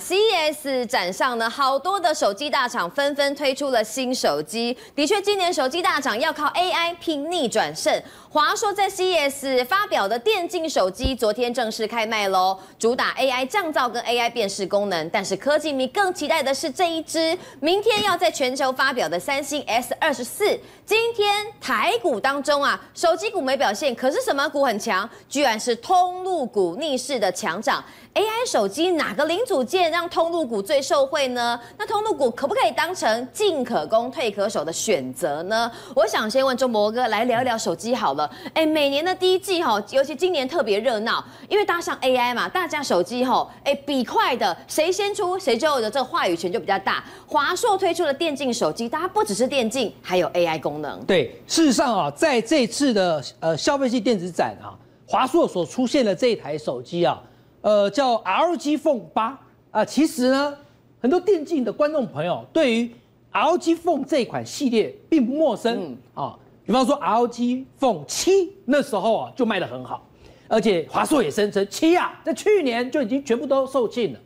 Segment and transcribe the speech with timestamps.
[0.00, 4.74] CES 展上呢，好多的手机大厂纷纷推出了新手机。
[4.96, 8.02] 的确，今年手机大厂要靠 AI 拼逆转胜。
[8.30, 15.10] 华硕在 CES 发表的电竞手机，昨天正式开卖喽，主打 AI 降噪跟 AI 辨识功能。
[15.10, 20.58] 但是科技迷更期待的是这一支明天要在全球发表的三星 S 二十四。
[20.86, 25.06] 今天台股当中啊，手机股没表现，可是什么股很强？
[25.28, 27.84] 居然是通路股逆势的强涨。
[28.14, 31.58] AI 手机哪个零组件让通路股最受惠呢？
[31.78, 35.70] 那通路股可不可以当成进可攻退可守的选择呢？
[35.94, 38.30] 我想先问周博哥来聊一聊手机好了。
[38.52, 47.02] 哎，每年的第一季哈，尤其今年特别热闹，因为搭上 AI 嘛，大家手机哈，哎，比快的谁先出谁就有的这个话语权就比较大。
[47.26, 51.02] 华硕推出了电竞手机，大家不只是电竞，还有 AI 功能。
[51.06, 54.76] 对，事实上啊，在这次的呃消费性电子展啊，
[55.06, 57.18] 华硕所出现的这一台手机啊。
[57.62, 59.32] 呃，叫 ROG Phone 8
[59.70, 60.54] 啊，其实呢，
[61.00, 62.90] 很多电竞的观众朋友对于
[63.32, 66.38] ROG Phone 这一款系列并不陌生、嗯、啊。
[66.64, 70.06] 比方说 ROG Phone 7那时候啊就卖得很好，
[70.48, 74.18] 而且华硕也声称七啊，在去年就已经全部都售罄了。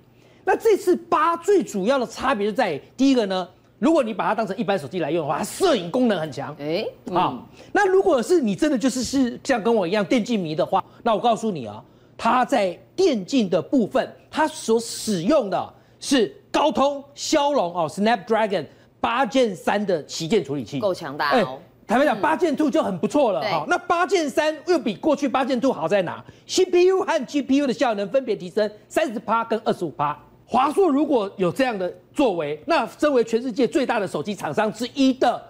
[0.44, 6.56] 那这次八最主要的差别就在于，第一个呢，如果你把它当成一般手机来用的话，它摄影功能很强。
[6.58, 11.82] 哎，啊，那如果是你真的就是是像跟我一样电竞迷的话，那我告诉你啊。
[12.16, 18.64] 它在电竞的部分，它所使用的是高通骁龙哦，Snapdragon
[19.00, 21.58] 八 Gen 三的旗舰处理器，够强大哦。
[21.86, 23.64] 坦白讲，八 Gen two 就很不错了哈。
[23.68, 30.18] 那八 Gen 三又比过去八 Gen two 好在哪？CPU 和 GPU 的效能分别提升三十趴跟二十五趴。
[30.44, 35.40] 华硕如果有这样的作为，那身为全世界最大的手机厂商之一的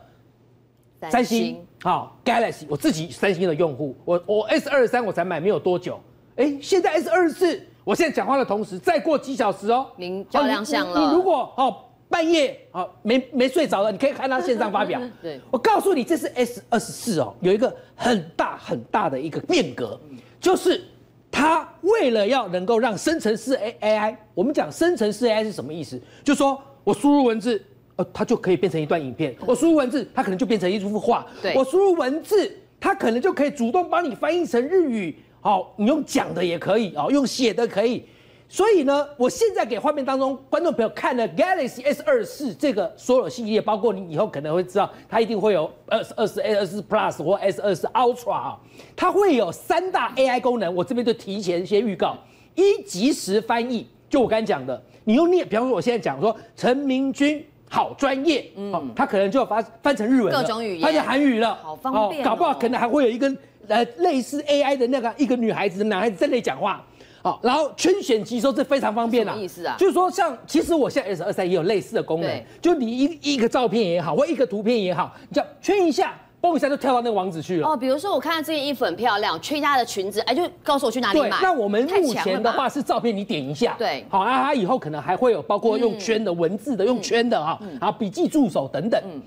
[1.10, 5.98] 三星，好 Galaxy，我自己三星的用户，我我 S 二三我才买没有多久。
[6.36, 11.00] 哎，现在 S 二十四，我现在讲话的同时，再过几小时哦，您就亮相了。
[11.00, 11.74] 你如果哦
[12.08, 15.00] 半夜哦没没睡着了，你可以看他线上发表。
[15.22, 19.98] 对，我告诉你，这是 S 二十四哦，有一个很大很大的一个变革，
[20.38, 20.84] 就是
[21.30, 26.00] 它为了要能够让生成式 AI，我们讲生成式 AI 是什么意思？
[26.22, 27.60] 就是说我输入文字，
[27.96, 35.16] 呃，它就可以变成一段影片；我输入文字，它可能就变成一幅画；对我输入文字，它可能就可以主动帮你翻译成日语。
[35.40, 38.04] 好，你用讲的也可以哦，用写的可以。
[38.48, 48.56] 所以呢，我现在给画面当中观众朋友看了 Galaxy S 二十四这个所有系列，包括你以后可能会知道，它一定会有 S 二十、S 二四 Plus 或 S 二四 Ultra 啊，
[48.94, 50.72] 它会有三大 AI 功能。
[50.72, 52.16] 我这边就提前先预告：
[52.54, 63.36] 一、即时翻译，就我刚才讲的，你用念，比方说我现在讲说陈明君好专业，嗯，他可能就要翻翻成日文，各种语言，翻成韩语了，好方便、哦，搞不好可能还会有一根。
[63.68, 66.84] 呃，类似 AI 的那个一个女孩子、男孩子在那里讲话，
[67.22, 69.32] 好，然后圈选即收，这非常方便啊。
[69.32, 69.74] 什么意思啊？
[69.78, 77.68] 就是说，像其实我现在 S 二三也有类似的功能，就你一一个照片也好，或一个图片也好，你叫圈一下，嘣一下就跳到那个网址去了。
[77.68, 81.36] 哦，比如说我看到这件衣服很漂亮，圈一下她的裙子，哎，就告诉我去哪里买。
[81.42, 89.00] 那我们目前的话是照片，你点一下，对，好，那它以后可能还会有包括用圈的文字的，用圈的哈，然后笔记助手等等。
[89.04, 89.20] 嗯，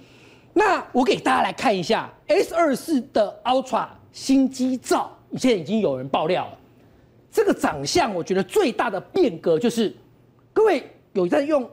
[0.53, 3.85] 那我给大家来看一下 S 二四的 Ultra。
[4.11, 6.57] 新机照，现在已经有人爆料了。
[7.31, 9.95] 这个长相，我觉得最大的变革就是，
[10.51, 10.83] 各位
[11.13, 11.69] 有在用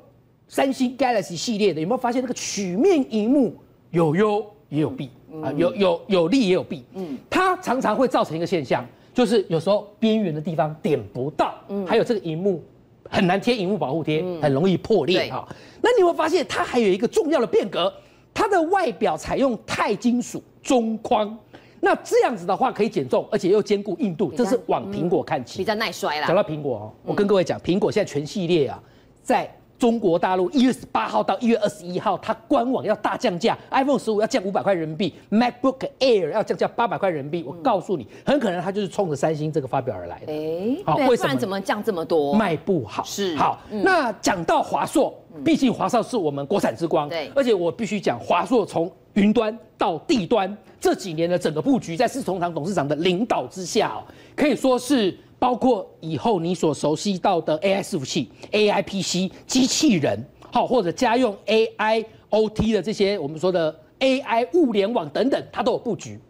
[0.48, 3.56] 三星 Galaxy 系列的，有没有发现那个曲面荧幕
[3.90, 5.08] 有优也有弊
[5.42, 5.50] 啊？
[5.52, 6.84] 有有有利也有弊。
[6.92, 12.62] 嗯，它常常会造成一个现象，就是有时候边缘的地方点不到，嗯，还有这个荧幕
[13.08, 15.48] 很难贴荧幕保护贴，很容易破裂哈。
[15.80, 17.92] 那你有没有发现它还有一个重要的变革？
[18.34, 21.34] 它的外表采用钛金属中框。
[21.80, 26.26] 那这样子的话可以减重，而且又兼顾硬度，这是往苹果看齐，比较耐摔啦。
[26.26, 28.82] 讲到苹果哦，我跟各位讲，苹果现在全系列啊，
[29.22, 29.48] 在
[29.78, 37.44] 中国大陆一月十八号到一月二十一号，它官网要大降价，iPhone 十五要降五百块人民币，MacBook Air 要降价八百块人民币。
[37.46, 40.32] 我告诉你，很可能它就是冲着三星这个发表而来的。
[40.32, 41.24] 哎，好，为什么？
[41.24, 42.32] 不然怎么降这么多？
[42.32, 43.02] 卖不好。
[43.04, 43.36] 是。
[43.36, 45.14] 好，那讲到华硕，
[45.44, 47.06] 毕竟华硕是我们国产之光。
[47.10, 47.30] 对。
[47.34, 54.04] 而且我必须讲，华硕从云端到地端这几年的整个布局，在四重堂董事长的领导之下哦，
[54.34, 60.22] 可以说是包括以后你所熟悉到的 AI 伺服器、AI PC、机器人，
[60.52, 66.20] 好或者家用 AI OT 的这些我们说的 AI 物联网等等，它都有布局。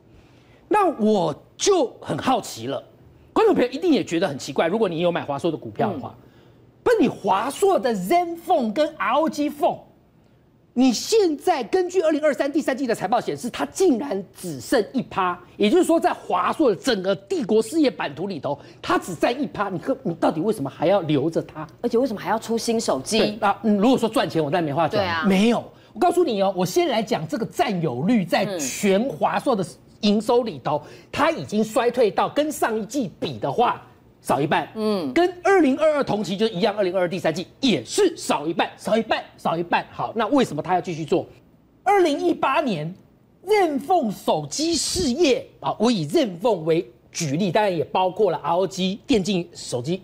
[0.68, 2.82] 那我就很好奇了，
[3.32, 6.14] 观众朋友一定也觉得很奇怪，如果你有买华硕的股票的话，
[6.84, 9.80] 不，你华硕的 ZenFone 跟 ROG Phone。
[10.78, 19.70] 你现在根据二零二三第三季的财报显示，它竟然只剩一趴，也就是说，在华硕的整个帝国事业版图里头，它只占一趴。
[19.70, 21.66] 你可你到底为什么还要留着它？
[21.80, 23.38] 而且为什么还要出新手机？
[23.40, 25.00] 啊，如果说赚钱，我当然没话讲。
[25.00, 25.64] 对啊，没有。
[25.94, 29.64] 我告诉你哦，我先来讲这个占有率，在全华硕的
[30.02, 33.82] 营收里头，它已经衰退到跟上一季比的话。
[34.26, 39.86] 少一半，嗯，跟二零二二同期就一样，二零二二第三季也是少一半，少一半，少一半。
[39.92, 41.24] 好，那为什么他要继续做？
[41.84, 42.92] 二零一八年
[43.46, 50.02] ，ZenFone 手机事业啊，我以 ZenFone 为举例，当然也包括了 ROG 电竞手机，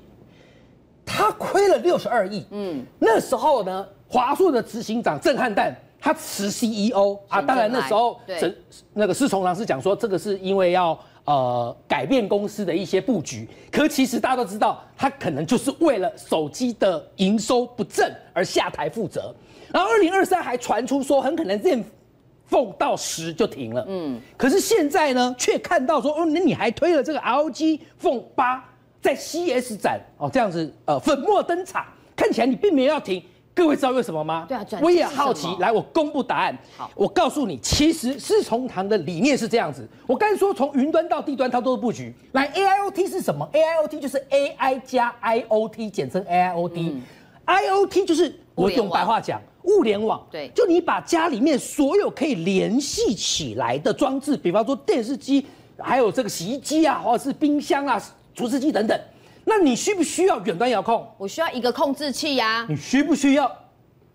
[1.05, 8.55] 他亏了六十二亿，嗯，那时候呢，华硕的执行长郑汉旦他辞 CEO 啊，当然那时候对
[8.95, 10.97] 那个施崇良是讲说，这个是因为要。
[11.25, 19.33] 呃，改变公司的一些布局，可其实大家都知道，他可能就是为了手机的营收不振而下台负责。
[19.73, 23.85] 然后二零二三还传出说，很可能 ZenFone 到十就停了。
[23.89, 28.65] 嗯，可是现在呢，却看到说，哦，那你还推了这个 ROG Phone 八
[29.01, 31.87] 在 CES 展哦，这样子呃粉墨登场，
[32.17, 33.23] 看起来你并没有要停。
[33.55, 34.47] 各位知道为什么吗？
[34.49, 35.47] 对啊，我也好奇。
[35.61, 36.57] 来，我公布答案。
[36.75, 39.87] 好，我告诉你，其实施崇棠的理念是这样子。
[40.07, 42.15] 我刚才说，从云端到地端，它都是布局。
[42.33, 46.73] 来，AIoT 是什么？AIoT 就是 AI 加 IoT，简称 AIoT。
[46.77, 47.03] 嗯、
[47.47, 50.27] IoT 就是我用白话讲，物联网。
[50.31, 55.47] 对，就你把家里面所有可以联系起来的装置，比方说电视机，
[55.79, 58.03] 还有这个洗衣机啊，或者是冰箱啊、
[58.35, 58.99] 除湿机等等。
[59.45, 61.07] 那你需不需要远端遥控？
[61.19, 62.67] 我需要一个控制器呀、啊。
[62.69, 63.51] 你需不需要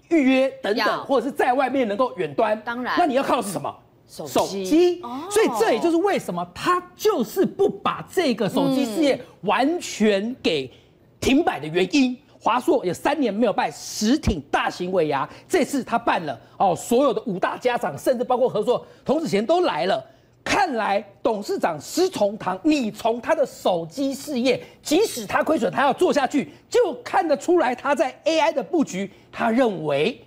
[0.09, 2.59] 预约等等，或者是在外面能够远端？
[2.61, 2.95] 当然。
[2.97, 3.73] 那你要靠的是什么？
[4.07, 5.01] 手机。
[5.29, 10.71] 所以这也就是为什么他就是不把这个手机事业完全给
[11.19, 12.17] 停摆的原因。
[12.39, 20.01] 华硕有三年没有办实体大型尾牙，这次他办了哦，所有的五大家长，甚至包括合作童子贤都来了。
[20.47, 30.19] 看来董事长施崇棠，你从他的手机事业，即使他亏损，他要做下去，就看得出来他在 AI 的布局，他认为。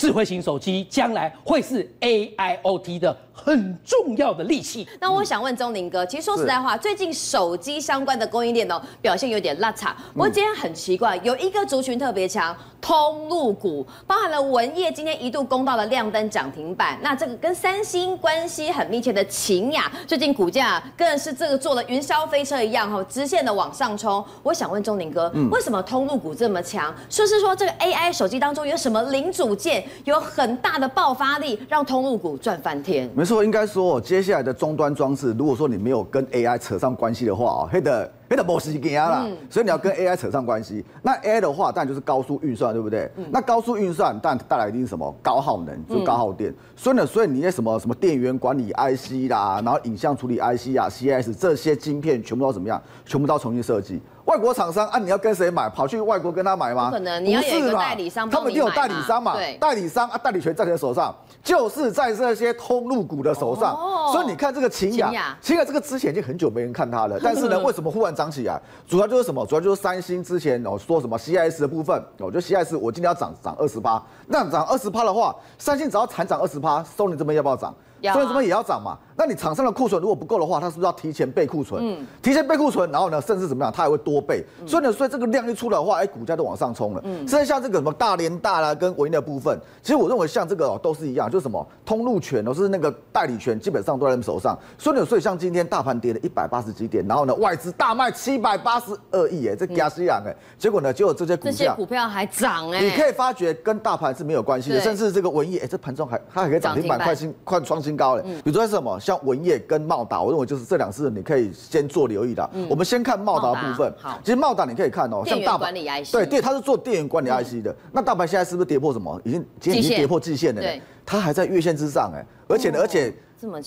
[0.00, 4.88] 智慧型手机将来会是 AIoT 的很重要的利器。
[4.98, 9.94] 那我想问钟林哥，其实说实在话，最近手机相关的供应链哦表现有点拉差。
[10.14, 16.98] 不过今天很奇怪，有一个族群特别强，通路股，包含了文业今天一度攻到了亮灯涨停板。
[17.02, 24.24] 那这个跟三星关系很密切的秦雅，最近股价更是这个做了云霄飞车一样哈，直线的往上冲。
[24.42, 26.94] 我想问钟林哥，为什么通路股这么强？
[27.10, 29.84] 说是说这个 AI 手机当中有什么零组件？
[30.04, 33.10] 有很大的爆发力，让通路股赚翻天。
[33.14, 38.10] 没错，应该说，接下来的终端装置，如果说你没有跟 AI 扯上关系的话啊，黑的。
[38.30, 40.84] 黑的模式给压了，所以你要跟 AI 扯上关系。
[41.02, 43.10] 那 AI 的话，当然就是高速运算，对不对？
[43.16, 46.48] 嗯、那高速运算，当然带来一定是什么高耗能，就高耗电。
[46.48, 52.80] 嗯、所以呢，所以你那什么什么电源管理 IC 啦，然后影像处理 IC 啊，CIS 这些晶片全部都怎么样？
[53.04, 54.00] 全部都要重新设计。
[54.30, 55.68] 外国厂商啊，你要跟谁买？
[55.68, 56.84] 跑去外国跟他买吗？
[56.88, 59.34] 不可能，你要有代理商，他们一定有代理商嘛？
[59.34, 61.12] 对，代理商啊，代理权在谁手上？
[61.42, 63.74] 就是在这些通路股的手上。
[63.74, 68.60] 哦、所以你看这个秦雅，秦雅这个之前已经很久没人看它了， 但是呢，为什么忽然涨起来？
[68.86, 69.44] 主要就是什么？
[69.46, 77.74] 主要就是三星之前哦说什么 CIS 的部分，我觉得 CIS 我今天要涨涨二十八，那涨二十八的话，三星只要惨涨二十趴，收你这边要不要涨？
[78.02, 78.96] 所以这边也要涨嘛？
[79.16, 81.82] 那你厂商的库存如果不够的话，它是不是要提前备库存？
[81.84, 84.42] 嗯，提前备库存，然后呢，甚至怎么样，它还会多备。
[84.66, 87.00] 所以呢，所以这个量一出来的话，哎，股价都往上冲了。
[87.04, 94.58] 嗯，甚至像这个什么大连大啦，跟文曄的部分，其实我认为像这个哦，都是一样，就是什么通路权都是那个代理权，基本上都在他们手上。
[94.78, 108.22] 所以呢，所以像今天大盘跌了一百八十几点，然后呢，外资大卖七百八十二亿，哎，这加西洋哎，结果呢，结果这些股价，这些股票还涨哎，你可以发觉跟大盘是没有关系的，甚至这个文艺，哎，这盘中还它还可以涨停板快新快创新高嘞。
[108.44, 112.50] 比如说是什么，像文业跟茂达，我认为就是这两次你可以先做留意的。
[112.52, 113.92] 嗯、我们先看茂达的部分。
[113.98, 117.70] 好，其实茂达你可以看哦、喔，像大白对对，它是做电源管理 IC 的。
[117.70, 119.20] 嗯、那大白现在是不是跌破什么？
[119.24, 120.60] 已经今天已经跌破季线了。
[120.60, 123.14] 对，它还在月线之上哎，而且呢，而且。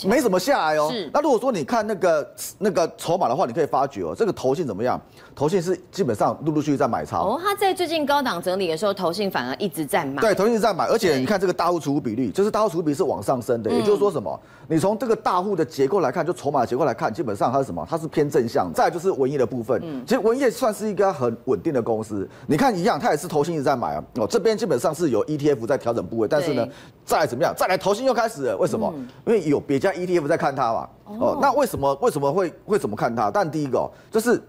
[0.08, 0.89] 没怎么下来哦。
[0.92, 1.10] 是。
[1.13, 5.00] 那如果说你看那个那个筹码的话，你可以发觉哦，这个投信怎么样？
[5.36, 7.24] 投信是基本上陆陆续续在买超。
[7.25, 10.22] 哦，他在最近高档整理的时候，投信反而一直在买。
[10.22, 13.72] 对，投信一直在买，而且你看这个大户持股比率，就是大户持股比例是往上升的。
[13.72, 14.39] 也就是说什么？
[14.68, 17.86] 你从这个大户的结构来看，就筹码的结构来看，基本上它是什么？
[17.89, 18.72] 它是偏正向。
[18.74, 22.27] 再来就是文业的部分，嗯其实文业算是一个很稳定的公司。
[22.48, 24.03] 你看一样，它也是投信一直在买啊。
[24.15, 26.65] 哦，这边基本上是有 ETF 在调整部位，但是呢，
[27.03, 27.51] 再来怎么样？
[27.57, 28.93] 再来投信又开始了，为什么？
[29.25, 30.38] 因为有别家 ETF 在。
[30.43, 33.31] 看它嘛，哦，那为什么为什么会会怎么看它？
[33.31, 34.41] 但第一个哦，就是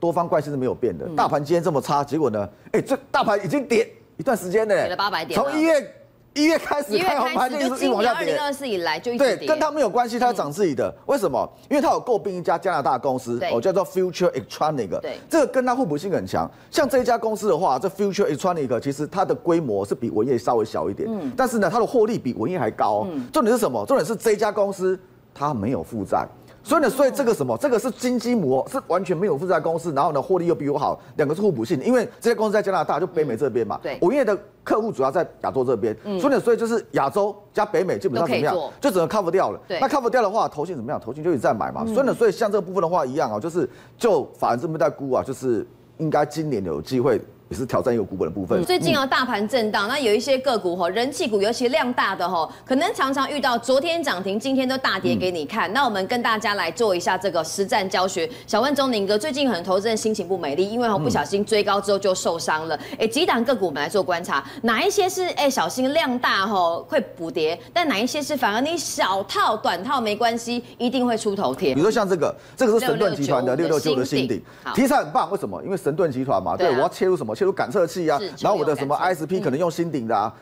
[0.00, 1.06] 多方关系是没有变的。
[1.14, 2.48] 大盘今天这么差，结果呢？
[2.72, 5.94] 哎，这大盘已经跌一段时间了，跌了八百点，从一月
[6.34, 8.18] 一月开始开红盘就一直往下跌。
[8.18, 9.36] 二零二四以来就一直跌。
[9.36, 10.92] 对，跟他没有关系，它涨自己的。
[11.06, 11.48] 为什么？
[11.70, 15.00] 因为它有诟病一家加拿大公司，哦，叫做 Future Electronic。
[15.00, 16.50] 对，这个跟它互补性很强。
[16.70, 23.06] 像这一家公司的话，这 Future Electronic 其实它的规模是比文业稍微小一点，嗯，但是呢，它的获利比文业还高。
[23.10, 23.84] 嗯，重点是什么？
[23.86, 24.98] 重点是这一家公司
[25.32, 26.26] 它没有负债。
[26.64, 31.78] 所以呢，所以这个什么，这个是金鸡母，是完全没有负债公司，然后呢，获利又比我好，两个是互补性。
[31.84, 33.78] 因为这些公司在加拿大，就北美这边嘛。
[33.82, 33.98] 对。
[34.00, 39.60] 文曄的客户主要在亚洲这边，所以呢，所以就是亚洲加北美基本上怎么样，就只能 cover 掉了。
[39.68, 39.78] 对。
[39.78, 40.98] 那 cover 掉的话，投信怎么样？
[40.98, 41.84] 投信就一直在买嘛。
[41.84, 43.68] 所以呢，所以像这个部分的话一样啊，就是
[43.98, 45.66] 就法人这边在估啊，就是
[45.98, 47.20] 应该今年有机会。
[47.54, 48.64] 也是挑战一个股本的部分。
[48.64, 55.72] 最近啊，大盘震荡，那有一些个股哈，人气股，尤其量大的哈，可能常常遇到昨天涨停，今天都大跌给你看。
[55.72, 58.28] 那我们跟大家来做一下这个实战教学。
[58.44, 62.76] 小问钟宁哥，最近很多投资人心情不美丽，因为哈不小心追高之后就受伤了。
[62.98, 71.72] 哎，几档个股我们来做观察，哪一些是哎小心量大哈会补跌，但哪一些是反而你小套短套没关系，一定会出头天。
[71.74, 74.42] 比如说像这个，这个是神盾集团的六六九的新顶，
[74.74, 75.62] 题材很棒，为什么？
[75.62, 77.36] 因为神盾集团嘛，对，我要切入什么？
[77.44, 78.18] 切入感测器啊。
[78.40, 80.32] 然后我的什么 ISP 可能用新鼎的啊，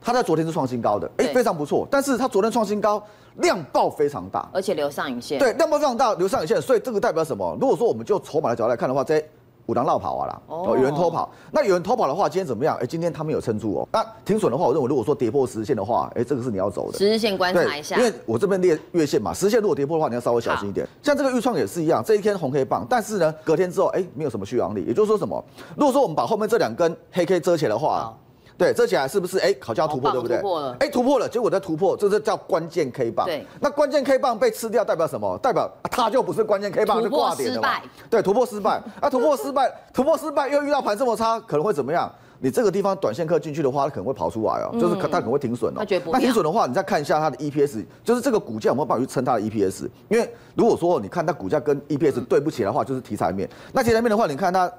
[0.00, 1.86] 它在昨天是创新高的，哎，非常不错。
[1.90, 3.02] 但是它昨天创新高，
[3.36, 5.38] 量爆非常大，而且留上影线。
[5.38, 6.60] 对，量爆非常大，留上影线。
[6.60, 7.56] 所以这个代表什么？
[7.60, 9.22] 如果说我们就筹码的角度来看的话，这
[9.66, 11.30] 五郎绕跑啊啦，哦，有人偷跑。
[11.50, 12.76] 那有人偷跑的话，今天怎么样？
[12.80, 13.88] 哎，今天他们有撑住哦。
[13.92, 16.98] 那停损的话，我认为如果说跌破十日线的话，哎，这个是你要走的。
[16.98, 20.86] 十日线观察一下，因为我这边列月线嘛，十日线如果跌破的话，你要稍微小心一点。
[21.02, 24.84] 像这个预创也是一样，这一天红黑棒，但是呢，隔天之后，哎，没有什么续航力。
[24.84, 25.44] 也就是说什么？
[25.76, 28.16] 如果说我们把后面这两根黑 K 遮起来的话。
[28.58, 29.38] 对，遮起来是不是？
[29.38, 30.38] 哎，好像要突破，对不对？
[30.38, 30.76] 突破了。
[30.80, 33.26] 哎，突破了，结果在突破，这是叫关键 K 棒。
[33.26, 33.44] 对。
[33.60, 35.38] 那关键 K 棒被吃掉，代表什么？
[35.42, 37.68] 代表它就不是关键 K 棒，就挂点的嘛。
[38.08, 38.82] 对，突破失败。
[39.00, 42.10] 啊，突破失败，突破失败，又遇到盘这么差，可能会怎么样？
[42.38, 45.84] 你这个地方短线客进去的话，它可能会跑出来哦，就是它可能会停损哦。
[46.10, 49.88] 那停损的话，你再看一下它的 EPS，就是这个股价有没有办法去撑它的 EPS？
[50.08, 53.48] 因为如果说你看它股价跟 EPS 对不起来的话，就是题材面。
[53.72, 54.70] 那题材面的话，你看它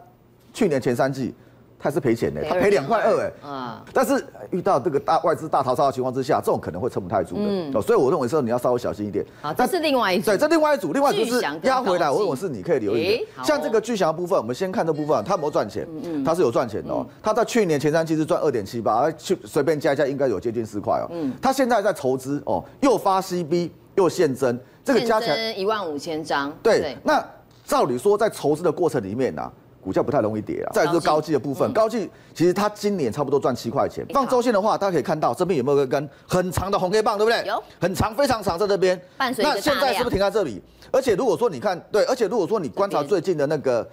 [0.52, 1.34] 去年前三季。
[1.80, 3.86] 他是赔钱的，他赔两块二哎，啊！
[3.94, 9.24] 但是遇到这个大外资大逃杀的情况之下，这种可能会撑不太住的，哦，所以我认为说你要稍微小心一点。
[9.42, 13.44] 好，这是另外一组，对，这另外一组，另外一组是压回来，我认为是你可以留意的。
[13.44, 15.88] 像这个巨祥的部分，我们先看这部分，它有没有赚钱？
[16.04, 17.06] 嗯，它是有赚钱的哦。
[17.22, 21.08] 它在去年前三季是赚二点七八，去随便加一加，应该有接近四块哦。
[21.12, 26.52] 嗯，它现在在筹资哦，又发 CB 又现增，这个加起来一万五千张。
[26.64, 27.24] 对，那
[27.66, 29.52] 照理说在筹资的过程里面呢？
[29.88, 30.70] 股价不太容易跌啊。
[30.74, 34.06] 再就是高技的部分，高技其实它今年差不多赚七块钱。
[34.10, 37.42] 放周线的话，大家可以看到这边有没有一根很长的红 K 棒，对不对？
[37.48, 39.00] 有，很长，非常长，在这边。
[39.18, 39.46] 那现
[39.80, 40.62] 在是不是停在这里？
[40.92, 43.88] 而且如果说你看，对，而且如果说你观察最近的那个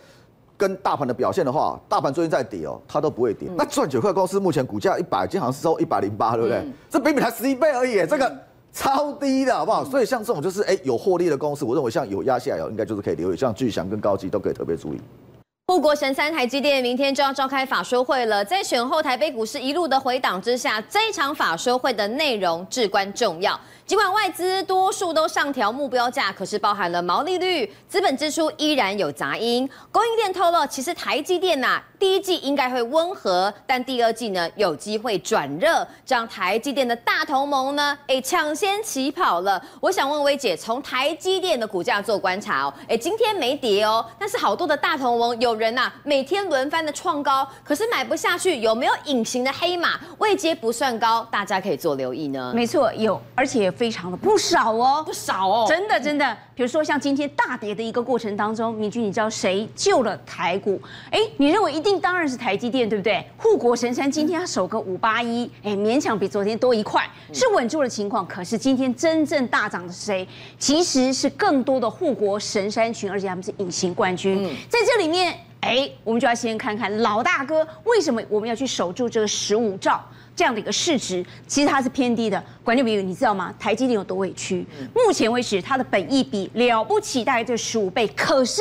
[0.56, 3.48] 跟大盘的表现的话，大盘最近在跌哦，它都不会跌。
[3.56, 6.64] 那赚九块公司目前股价一百，今天好像是收一百零八，对不对？
[6.90, 8.36] 这比比才十一倍而已，这个
[8.72, 9.84] 超低的好不好？
[9.84, 15.00] 所以像这种就是哎有获利的公司，我认为像有压下来，应该就是可以留意，像巨祥跟高技都可以特别注意。
[15.66, 23.58] 护国神三台积电明天就要召开法说会了，在选后台北股市一路的回档之下，这一场法说会的内容至关重要。
[23.86, 29.68] 尽管外资多数都上调目标价，可是包含了毛利率、资本支出依然有杂音。
[29.92, 39.62] 供应链透露，其实台积电呐、第一季应该会温和，但第二季呢有机会转热，这样台积电的大同盟呢，哎，抢先起跑了。
[39.82, 50.00] 我想问薇姐，从台积电的股价做观察哦，哎，今天没跌哦，但是好多的大同盟有人呐、啊，每天轮番的创高，可是买不下去，有没有隐形的黑马？
[50.16, 52.50] 位阶不算高，大家可以做留意呢。
[52.54, 53.73] 没错，有，而且。
[53.74, 56.36] 非常的不少哦，不少哦，真的真的。
[56.54, 60.80] 比如说像今天大跌的一个过程当中，明君你知道谁救了台股？
[61.10, 63.24] 哎，你认为一定当然是台积电，对不对？
[63.36, 68.26] 护国神山今天它守个五八一，哎，勉强比昨天多一块，是稳住的情况。
[68.26, 70.26] 可是今天真正大涨的是谁？
[70.58, 74.44] 其实是更多的护国神山群，而且他们是隐形冠军。
[74.44, 80.04] 嗯、在这里面，哎，我们就要先看看老大哥为什么我们要去守住这个十五兆。
[80.36, 82.42] 这样的一个市值，其实它是偏低的。
[82.64, 83.54] 管理朋友，你知道吗？
[83.56, 84.66] 台积电有多委屈？
[84.92, 88.08] 目前为止，它的本益比了不起，大概这十五倍。
[88.16, 88.60] 可是，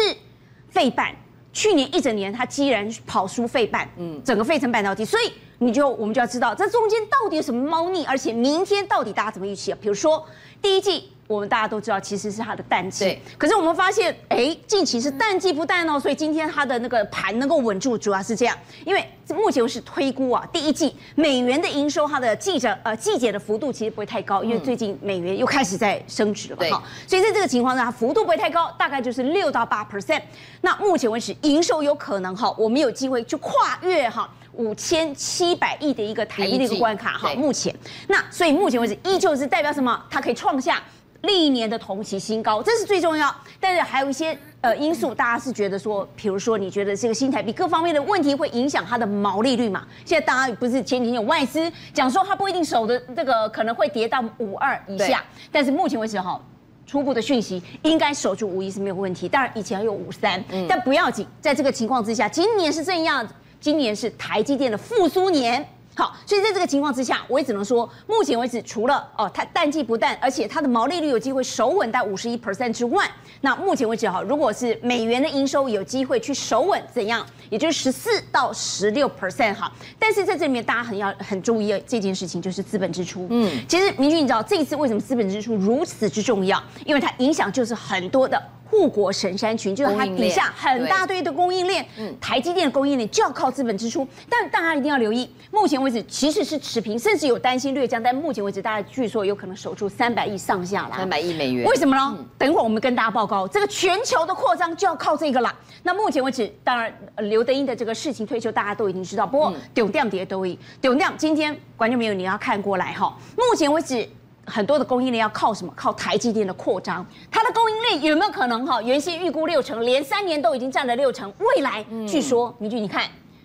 [0.69, 1.11] 费半
[1.51, 8.05] 去年一整年，它既然跑输费半，嗯，整个费城半导体，所以你就我们就要知道，这中间到底有什么猫腻？
[8.05, 9.77] 而且明天到底大家怎么预期啊？
[9.81, 10.23] 比如说，
[10.63, 13.17] 第一季我们大家都知道，其实是它的淡季。
[13.37, 18.57] 可是我们发现，哎，近期是淡季不淡哦，所以今天它的那个盘能够稳住，主要是这样。
[18.85, 26.77] 因为目前是推估啊，第一季美元的营收，它的季着呃季节的幅度其实不会太高，因为最近美元又开始在升值了嘛。
[26.77, 26.83] 哈。
[27.05, 30.21] 所以在这个情况下，它幅度不会太高，大概就是六到八 percent。
[30.61, 37.33] 那目前为止，营收有可能哈，我们有机会去跨越哈五千七百亿的一个台币的一个关卡哈。
[37.33, 37.73] 目前，
[38.07, 39.99] 那所以目前为止，依旧是代表什么？
[40.11, 40.81] 它可以创下。
[41.21, 43.33] 历年的同期新高，这是最重要。
[43.57, 49.87] 但是还有一些呃因素，大家是觉得说，比如说你觉得这个新台币各方面的问题会影响它的毛利率嘛？
[50.03, 56.37] 现在大家不是前几天有外资讲说它不一定守的这个可能会跌到五二以下，但是目前为止哈，
[56.85, 59.29] 初步的讯息应该守住五一是没有问题。
[59.29, 63.25] 当然以前有五三，但不要紧，在这个情况之下，今年是这样，
[63.61, 65.65] 今年是台积电的复苏年。
[65.95, 73.07] 好，所以在这个情况之下，我也只能说，目前为止，除了哦，它淡季不淡，而且它的毛利率有机会守稳在五十一 percent 之外，
[73.41, 77.23] 那目前为止哈，如果是美元的营收有机会去守稳，怎样？
[77.51, 79.71] 也就是十四到十六 percent 哈。
[79.99, 83.27] 但是在这里面，大家很要很注意的这件事情，就是资本支出。
[83.29, 86.61] 嗯，其实明君，你知道这一次为什么资本支出如此之重要？
[86.85, 88.41] 因为它影响就是很多的。
[88.73, 100.97] 护国神山群就是它底下很大堆的供应链，嗯，台积电的供应链就要靠资本支出，但大家一定要留意，目前为止其实是持平，甚至有担心略降，但目前为止大家据说有可能守住三百亿上下啦。
[100.97, 102.17] 三百亿美元，为什么呢？
[102.35, 105.53] 等一会儿我们跟大家报告，这个全球的扩张就要靠这个啦。
[105.83, 114.09] 那目前为止，当然刘德英的这个事情退休大家都已经知道，不过丢掉跌都已丢掉，今天观众朋友你要看过来哈，目前为止。
[114.45, 115.73] 很多的供应链要靠什么？
[115.75, 118.81] 靠台积电的扩张，它的供应链有没有可能哈？
[118.81, 123.03] 原先预估六成，连三年都已经占了六成，未来据说，明君你看，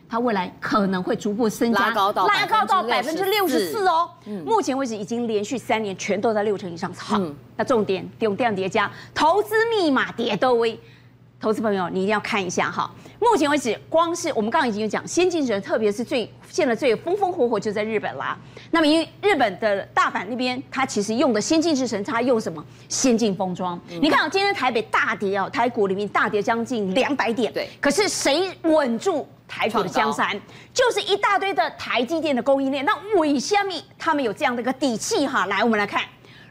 [0.09, 4.11] 它未来可能会逐步增加，拉高到拉高到百分之六十四哦。
[4.45, 6.93] 目前为止已经连续三年全都在六成以上。
[6.95, 7.21] 好，
[7.57, 10.79] 那重点用这样叠加，投资密码叠都威。
[11.41, 12.91] 投资朋友，你一定要看一下哈。
[13.21, 18.37] 目前为止，光是我们刚刚已经有讲，先进制程，特别是最现在最风风火火就在日本啦。
[18.73, 22.65] 那么因为日本的大阪那边，它其实用的先进制程，它用什么？
[22.89, 23.81] 先进封装。
[23.89, 27.53] 嗯、你看啊，今天台北大跌啊，台股里面大跌将近两百点。
[27.53, 27.69] 对。
[27.81, 30.29] 可是谁稳住台股的江山？
[30.75, 32.85] 就是一大堆的台积电的供应链。
[32.85, 35.47] 那为什么他们有这样的一个底气哈？
[35.47, 36.03] 来，我们来看。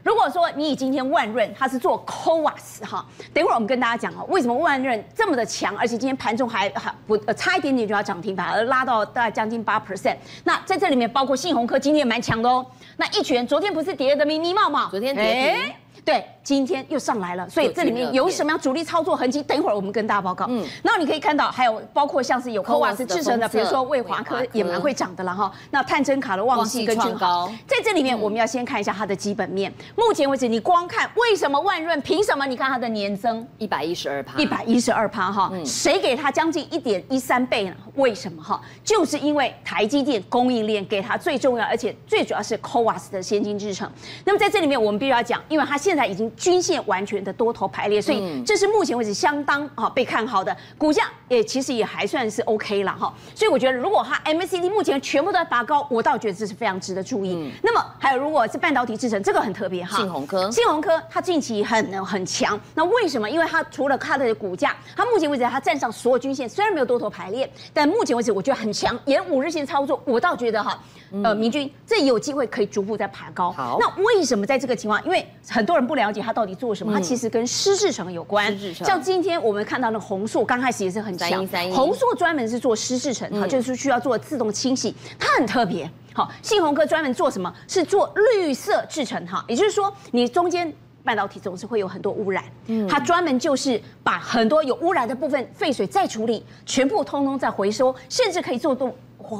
[0.08, 10.16] 如果说你以今天万润它是做 CoWoS 哈，等会儿我们跟大家讲哦，为什么万润这么的强，而且今天盘中还还不呃差一点点就要涨停板，而拉到大概将近八 percent。
[10.44, 12.64] 那在这里面包括信鸿科今天也蛮强的哦。
[12.96, 15.74] 那一拳昨天不是跌的迷迷冒冒，昨天跌停。
[16.08, 19.42] 对，今天又上来了，所以这里面有什么样主力操作痕迹？
[19.42, 20.46] 等一会儿我们跟大家报告。
[20.48, 25.52] 嗯，然后你可以看到，还有包括像是有 CoWoS 制成的，比如说魏华科也蛮会涨的了哈。
[25.70, 29.70] 那探针卡的旺季跟君豪，在这里面我们要先看一下它的基本面。
[29.96, 32.46] 目前为止，你光看为什么万润凭什么？
[32.46, 37.74] 你看它的年增一百一十二趴，一百一十二趴哈，谁给它将近一点一三倍呢？
[37.96, 38.58] 为什么哈？
[38.82, 43.86] 就是因为台积电供应链给它最重要，而且最主要是 CoWoS 的先进制成。
[44.24, 53.12] 那么在这里面，我们必须要讲，因为它现在已经均线完全的多头排列，所以这是目前为止相当啊被看好的股价，也其实也还算是 OK 了哈。
[53.34, 57.34] 所以我觉得，如果它 MACD 目前全部都在拔高，我倒觉得这是非常值得注意。
[57.34, 59.96] 嗯、那么还有，如果是半导体制成，这个很特别哈。
[59.96, 63.28] 信鸿科，信鸿科它近期很很强，那为什么？
[63.28, 68.98] 因为它除了它的股价，它目前为止它站上所有均线，虽然没有多头排列，但目前为止我觉得很强。
[69.06, 70.78] 沿五日线操作，我倒觉得哈，
[71.22, 73.50] 呃，明君这有机会可以逐步在爬高。
[73.52, 75.02] 好，那为什么在这个情况？
[75.04, 76.20] 因为很多人不了解。
[76.20, 76.92] 它到底做什么？
[76.92, 78.56] 它其实跟湿制成有关。
[78.74, 81.46] 像今天我们看到的红硕，刚开始也是很强。
[81.72, 85.90] 红硕专门是做湿制成，哈，就是需要做自动清洗，它很特别。
[86.12, 87.52] 好，信鸿科专门做什么？
[87.66, 90.70] 是做绿色制成，哈，也就是说，你中间
[91.04, 92.44] 半导体总是会有很多污染，
[92.88, 98.94] 它专门就是把很多有污染的部分废水再处理，全部通通再回收，甚至可以做动。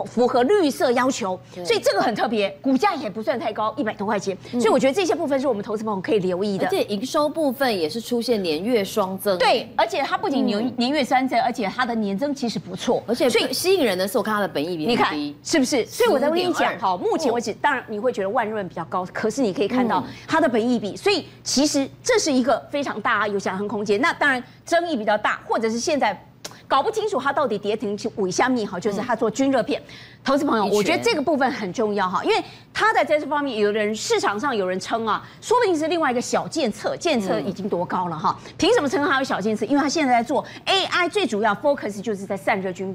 [0.06, 4.36] 符合绿色要求，所以这个很特别，股价也不算太高，一百多块钱。
[4.52, 6.66] 所以我觉得这些部分是我们投资朋友可以留意的。
[6.66, 9.38] 而且营收部分也是出现年月双增。
[9.38, 13.02] 对，而且它不仅年年月双增，而且它的年增其实不错。
[13.06, 15.86] 而且最吸引人的是，我看它的本益比，你看是不是？
[15.86, 24.00] 所以我在跟你讲，好，目前为止，当然你会觉得万润比较高，可是你可以看到它的本益比，所以其实这是一个非常大有想象空间。
[24.00, 26.24] 那当然争议比较大，或者是现在。
[26.68, 29.82] 搞不清楚它到底跌停去尾下密哈，就是它做均热片。
[30.22, 38.38] 投资朋友，我觉得这个部分很重要哈，因为它在这方面，有人市场上有人称啊，说不定是另外一个小建策，建策已经多高了哈？
[38.58, 39.64] 凭什么称它为小建策？
[39.64, 42.94] 因为它现在在做 AI，最主要 focus 就是在散热均，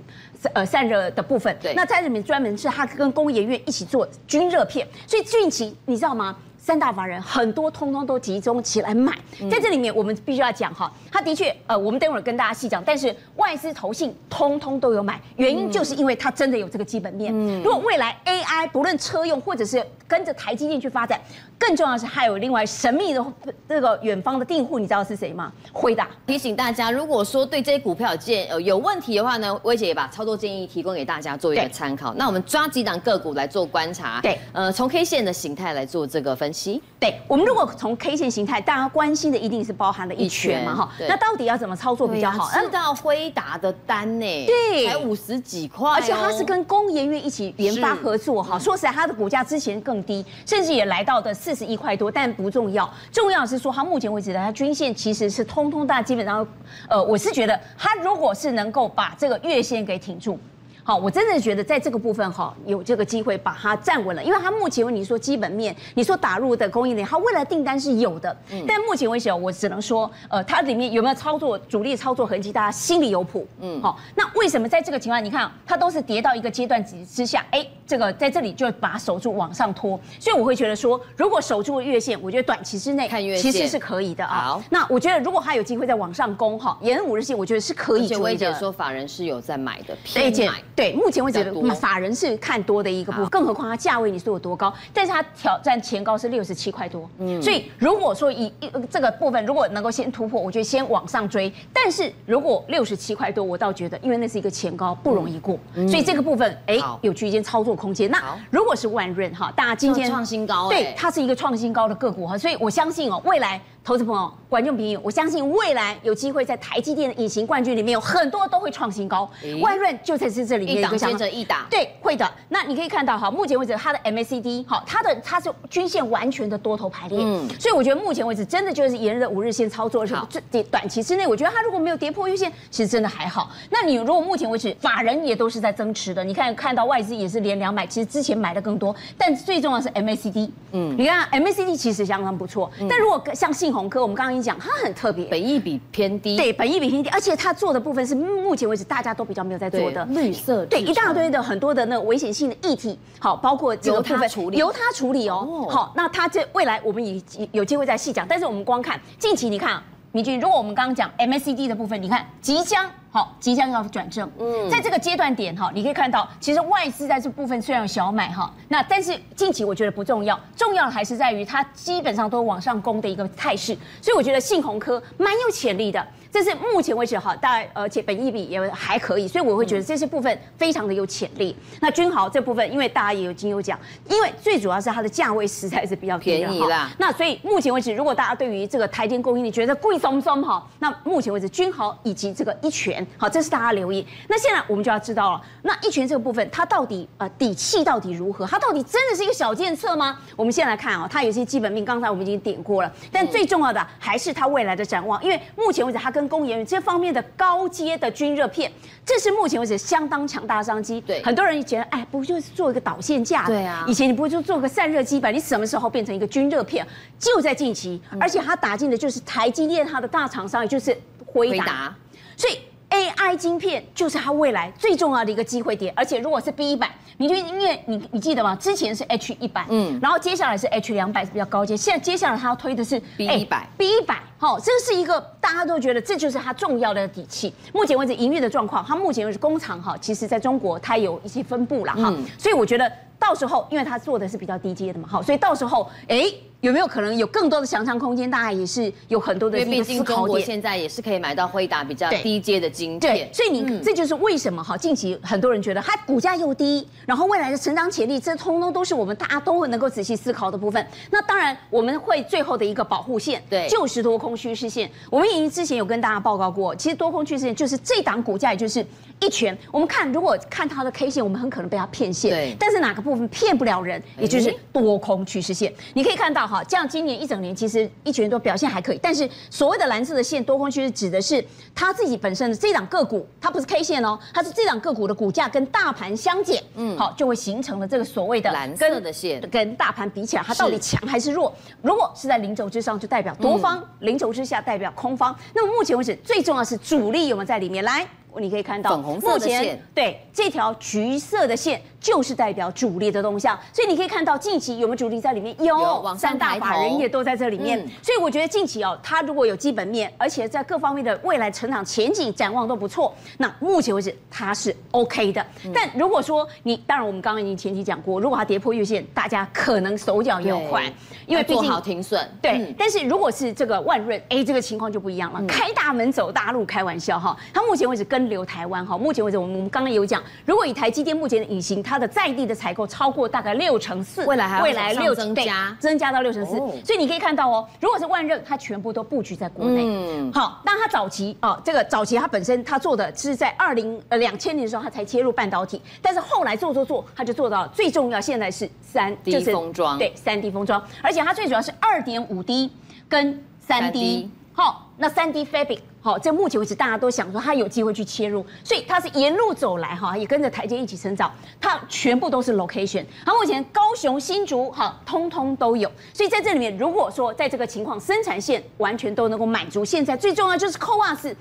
[0.54, 1.58] 呃散热的部分。
[1.60, 6.36] 对，那在里面专门是它跟工研院一起做均热片，所以俊奇你知道吗？
[6.66, 9.12] 三大法人很多通通都集中起来买，
[9.52, 17.34] 在这里面我们必须要讲哈，它的确呃，我们等会儿跟大家细讲，但是外资投信通通都有买，原因就是因为它真的有这个基本面。
[17.62, 21.20] 如果未来 AI 不论车用或者是跟着台积电去发展，
[21.66, 23.26] 更重要的是还有另外神秘的
[23.70, 25.50] 这个远方的订户，你知道是谁吗？
[25.72, 26.10] 辉达。
[26.28, 32.14] 提醒大家，如果说对这些股票有建呃有问题的话呢，薇姐也把操作建议提供给大家做一个参考。
[32.16, 36.82] 那我们抓几档个股来做观察，对，呃，从 K 线的形态来做这个分析。
[37.00, 40.92] 对，我们如果从 K 线形态，大家关心的一定是包含了一圈嘛，哈。
[41.08, 42.50] 那到底要怎么操作比较好？
[42.60, 44.46] 知道辉达的单呢？
[44.46, 48.60] 对，才五十几块，而且它是跟工研院一起研发合作，哈。
[48.60, 56.48] 说实在，它的股价之前更低，甚至也来到的四是一块多，但不重要，重要是说它目前为止它均线其实是通通大，基本上，
[56.90, 60.40] 呃，我是觉得它如果是能够把这个月线给挺住。
[60.86, 68.36] 好，我真的觉得在这个部分哈，有这个机会把它站稳了，因为它目前为你说基本面，你说打入的供应链，它未来订单是有的，
[68.68, 84.42] 但目前为止我只能说，呃，它里面有没有操作主力操作痕迹，大家心里有谱，嗯，好，那为什么在这个情况，你看它都是跌到一个阶段之下，哎，这个在这里就把它守住往上拖，所以我会觉得说，如果守住了月线，我觉得短期之内看月线其实是可以的啊。
[84.44, 88.24] 好，那我觉得如果它有机会再往上攻哈，沿五日线，我觉得是可以追的。
[88.24, 90.62] 薇姐说法人是有在买的，偏买。
[90.76, 98.52] 对，目前为止，法人是看多的一个部分，更何况它价位你说有多高，但是它挑战前高是六十七块多，嗯，所以如果说以
[98.90, 108.10] 这个部分如果能够先突破，我觉得先往上追，但是如果六十七块多，我倒觉得因为那是一个前高不容易过，所以这个部分哎有区间操作空间。
[108.10, 113.62] 那如果是万润哈，大家今天创新高，对，它是一个创新高的个股哈，所以我相信哦未来。
[113.86, 119.30] 投资朋友、观众朋友，我相信未来有机会在台积电的隐形冠军里面有很多都会创新高。
[119.62, 122.26] 万润就在这这里面一档接着一档，对，会的。
[122.48, 130.16] 那你可以看到哈，目前为止它的 MACD 好，它的它是均线完全的多头排列，嗯，所以我觉得目前为止真的就是沿着五日线操作，是
[130.50, 133.52] 这短期之内，我觉得它如果没有跌破月线，其实真的还好。
[133.70, 150.06] 那你如果目前为止法人也都是在增持的，你看看到外资也是连两买，其实之前买的更多，但最重要的是 MACD，嗯，你看 MACD 其实相当不错，但如果像信鸿科，我们刚刚已经讲，它很特别，本益比偏低，对，本益比偏低，而且它做的部分是目前为止大家都比较没有在做的。
[150.06, 157.20] 绿色，对，一大堆的很多的那个危险性的议题，好，包括这个部分由它处理，由它处理哦，好，那它这未来我们也
[157.52, 162.90] 有机会再细讲，但是我们光看近期，你看啊，明君，如果我们刚刚讲 MACD 的部分，你看即将。
[163.14, 164.28] 好，即将要转正。
[164.40, 176.04] 嗯，在这个阶段点哈，你可以看到，其实外资在这部分虽然有小买哈，那但是近期我觉得不重要，重要的还是在于它基本上都往上攻的一个态势，所以我觉得信鸿科蛮有潜力的。
[176.34, 181.56] 这是目前为止哈，大概而且本益比也还可以，所以我会觉得这些部分非常的有潜力。
[181.80, 186.90] 那君豪这部分，因为大家也有经有讲，因为最主要是它的价位实在是比较便宜啦。
[186.98, 193.06] 那所以目前为止，如果大家对于这个台电供应，你觉得贵松松哈，那目前为止君豪以及这个一拳。
[193.16, 194.04] 好，这是大家留意。
[194.28, 198.48] 那现在我们就要知道了，那一拳这个部分，它到底呃底气到底如何？
[198.48, 200.18] 它到底真的是一个小建策吗？
[200.36, 202.92] 我们先来看啊，它有些基本面，刚才我们已经点过了。
[203.12, 208.72] 但最重要的还是它未来的展望，因为目前为止它跟工研院这方面的高阶的均热片，
[209.06, 211.00] 这是目前为止相当强大的商机。
[211.02, 213.46] 对，很多人觉得，哎，不就是做一个导线架？
[213.46, 216.86] 对啊，以前你不会就做个散热基板，你什么时候变成一个均热片？
[217.20, 221.96] 就在近期，而且它打进的就是台积电它的大厂商，也就是回答，
[222.38, 222.58] 所以。
[222.94, 228.56] AI 晶片就是它未来最重要的一个机会点，而且如果是 B 一百，你就因为你你记得吗？
[228.56, 237.54] 之前是 H 一百，嗯，然后接下来是 H 两百是比较高阶，现在接下来他要推的是 B 一百，B 一百，好，这是一个大家都觉得这就是它重要的底气。
[237.74, 246.26] 目前为止营运的状况，它目前为止工厂哈，其实在中国它有一些分布了哈，嗯、所以我觉得到时候因为它做的是比较低阶的嘛，好，所以到时候哎。
[246.64, 248.32] 有没有可能有更多的想象空间？
[248.32, 249.86] 大家也是有很多的这个思考点。
[249.86, 253.14] 毕竟中国现在也是可以买到辉达比较低阶的晶片。
[253.14, 260.88] 对，所以你、嗯、这就是为什么哈，近期很多人觉得它股价又低，然后未来的成长潜力，这通通都是我们大家都能够仔细思考的部分。
[261.12, 264.90] 那当然，我们会最后的一个保护线，对，就是多空趋势线。
[265.10, 268.86] 我们已经之前有跟大家报告过，其实多空趋势线就是这档股价，也就是
[269.20, 269.58] 一拳。
[269.70, 272.32] 我们看，如果看它的 K 线，我们很可能被它骗线。
[272.32, 272.56] 对。
[272.58, 274.02] 但是哪个部分骗不了人？
[274.18, 275.74] 也就是多空趋势线。
[275.94, 277.44] 你可以看到哈，这样今年一整。
[277.44, 281.44] 年其实一群人都表现还可以，但是所谓的蓝色的线多空趋势指的是
[281.76, 291.54] 它自己本身的这档个股，它不是 K 线哦，它是这档个股的股价跟大盘相减，嗯，好，就会形成了这个所谓的蓝色的线，跟大盘比起来，它到底强还是弱？
[291.82, 295.36] 如果是在零轴之上，就代表多方；零轴之下，代表空方。
[295.54, 297.84] 那么目前为止，最重要是主力有没有在里面？
[297.84, 301.82] 来，你可以看到，粉红色的线，对，这条橘色的线。
[302.04, 303.58] 就是代表主力的动向。
[303.72, 305.56] 所以你可以看到近期有没有主力在里面？
[305.64, 307.80] 有，三大法人也都在这里面。
[307.80, 315.42] 嗯、所以我觉得近期哦，它如果有基本面，而且在各方面的未来成长前景展望都不错，那目前为止它是 OK 的。
[315.66, 320.92] 嗯、但如果说你，当然我们刚刚已经前期讲过，如果它跌破月线，大家可能手脚也有快，
[321.26, 322.30] 因为毕竟做好停损。
[322.42, 327.38] 对，嗯、但是如果是这个万润，哎，这个情况就不一样了，嗯、开大门走大路，开玩笑哈。
[327.54, 339.84] 它目前为止跟留台湾哈，目前为止我们我们刚刚有讲，如果以台积电目前的隐形，它的在地的采购超过大概六成四，未来还未来六增加增加到六成四，所以你可以看到哦，如果是万润，它全部都布局在国内。
[339.86, 352.72] 嗯，好，那它早期哦，这个早期它本身它做的是在二零呃两千年的时候，它才切入半导体，但是后来做做做，它就做到最重要，现在是三 D 封装，对，三 D 封装，而且它最主要是二点五 D
[353.08, 354.30] 跟三 D。
[354.56, 371.34] 好，那三 D Fabric，好，在目前为止大家都想说它有机会去切入，所以它是沿路走来哈，也跟着台阶一起成长，它全部都是 location，它目前高雄、新竹哈，通通都有，所以在这里面，如果说在这个情况，生产线完全都能够满足，现在最重要就是 CoWoS，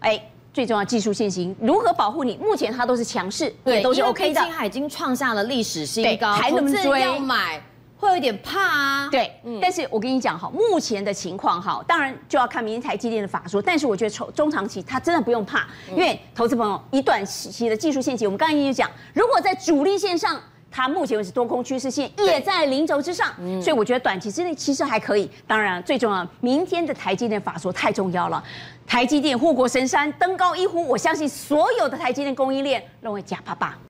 [0.00, 2.36] 哎，最重要技术线型如何保护你？
[2.36, 7.62] 目前它都是强势，对，也都是 OK 的，已经创下了历史新高，还能追要买。
[8.00, 25.30] 会有点怕啊，对，嗯、但是我跟你讲哈，目前的情况哈，当然就要看明天台积电的法说，但是我觉得中中长期它真的不用怕，因为投资朋友以短期的技术线型，我们刚刚也讲，如果在主力线上，它目前为止多空趋势线也在零轴之上，对所以我觉得短期之内其实还可以。
[25.46, 28.42] 当然最重要，明天的台积电法说太重要了，
[28.86, 33.89] 台积电护国神山登高一呼，我相信所有的台积电供应链认为假爸爸。